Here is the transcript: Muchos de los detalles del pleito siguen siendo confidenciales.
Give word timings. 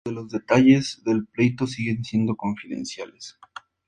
Muchos 0.03 0.15
de 0.15 0.21
los 0.23 0.31
detalles 0.31 1.01
del 1.03 1.27
pleito 1.27 1.67
siguen 1.67 2.03
siendo 2.03 2.35
confidenciales. 2.35 3.37